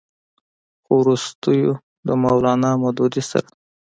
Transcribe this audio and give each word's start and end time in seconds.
خو 0.83 0.91
وروستو 1.01 1.51
د 2.05 2.09
مولانا 2.23 2.71
مودودي 2.81 3.23
سره 3.31 3.49